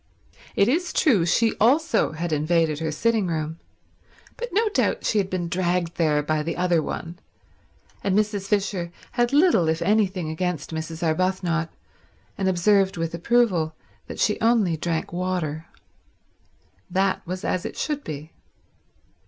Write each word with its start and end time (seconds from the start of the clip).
It 0.55 0.67
is 0.67 0.93
true 0.93 1.27
she 1.27 1.53
also 1.59 2.13
had 2.13 2.33
invaded 2.33 2.79
her 2.79 2.91
sitting 2.91 3.27
room, 3.27 3.59
but 4.35 4.49
no 4.51 4.67
doubt 4.69 5.05
she 5.05 5.19
had 5.19 5.29
been 5.29 5.47
dragged 5.47 5.93
there 5.97 6.23
by 6.23 6.41
the 6.41 6.57
other 6.57 6.81
one, 6.81 7.19
and 8.03 8.17
Mrs. 8.17 8.47
Fisher 8.47 8.91
had 9.11 9.31
little 9.31 9.67
if 9.69 9.79
anything 9.83 10.31
against 10.31 10.73
Mrs. 10.73 11.03
Arbuthnot, 11.03 11.69
and 12.35 12.49
observed 12.49 12.97
with 12.97 13.13
approval 13.13 13.75
that 14.07 14.17
she 14.17 14.41
only 14.41 14.75
drank 14.75 15.13
water. 15.13 15.67
That 16.89 17.21
was 17.27 17.45
as 17.45 17.63
it 17.63 17.77
should 17.77 18.03
be. 18.03 18.33